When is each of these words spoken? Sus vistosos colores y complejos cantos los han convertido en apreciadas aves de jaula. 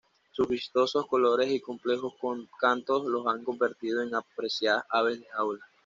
Sus 0.31 0.47
vistosos 0.47 1.05
colores 1.05 1.51
y 1.51 1.59
complejos 1.61 2.15
cantos 2.59 3.05
los 3.05 3.27
han 3.27 3.43
convertido 3.43 4.01
en 4.01 4.15
apreciadas 4.15 4.83
aves 4.89 5.19
de 5.19 5.27
jaula. 5.27 5.63